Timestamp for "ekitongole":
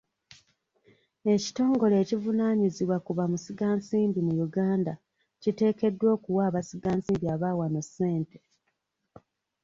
1.33-1.95